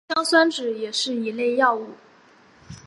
[0.15, 1.87] 硝酸酯也是一类药物。